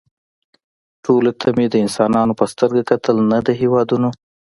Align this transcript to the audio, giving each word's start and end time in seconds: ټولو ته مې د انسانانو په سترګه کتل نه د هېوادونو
ټولو 1.03 1.31
ته 1.39 1.47
مې 1.55 1.65
د 1.69 1.75
انسانانو 1.85 2.37
په 2.39 2.45
سترګه 2.51 2.81
کتل 2.89 3.15
نه 3.31 3.39
د 3.45 3.47
هېوادونو 3.61 4.09